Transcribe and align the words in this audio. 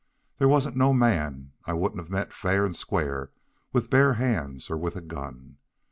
There 0.39 0.47
wasn't 0.47 0.75
no 0.75 0.95
man 0.95 1.51
I 1.67 1.73
wouldn't 1.73 1.99
of 2.01 2.09
met 2.09 2.33
fair 2.33 2.65
and 2.65 2.75
square 2.75 3.29
with 3.71 3.91
bare 3.91 4.13
hands 4.13 4.67
or 4.71 4.77
with 4.77 4.95
a 4.95 5.01
gun. 5.01 5.57